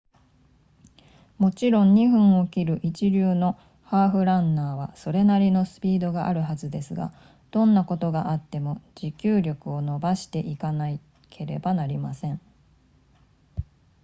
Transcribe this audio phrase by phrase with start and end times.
[1.37, 7.13] もちろん2分を切る一流のハーフランナーはそれなりのスピードがあるはずですが
[7.51, 10.87] どんなことがあっても持久力を伸ばしていかな
[11.29, 12.41] ければなりません